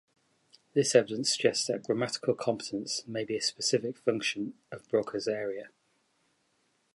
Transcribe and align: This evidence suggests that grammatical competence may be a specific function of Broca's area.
This 0.73 0.95
evidence 0.95 1.31
suggests 1.31 1.67
that 1.67 1.83
grammatical 1.83 2.33
competence 2.33 3.03
may 3.05 3.23
be 3.23 3.35
a 3.35 3.39
specific 3.39 3.99
function 3.99 4.55
of 4.71 4.89
Broca's 4.89 5.27
area. 5.27 5.69